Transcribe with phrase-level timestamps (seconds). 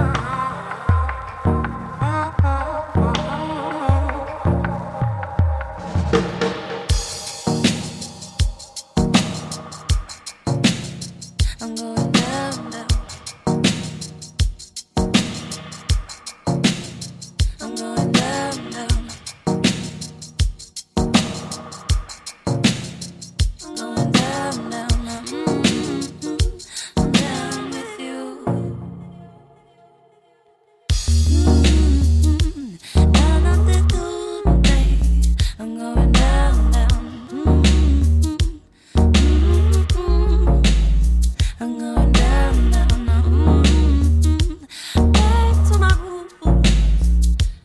[0.00, 0.29] time.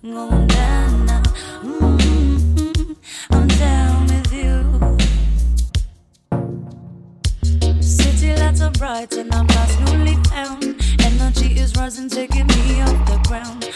[0.07, 0.47] I'm
[3.47, 4.97] down with you.
[7.81, 10.75] City lights are bright and I'm lost, newly found.
[10.99, 13.67] Energy is rising, taking me off the ground.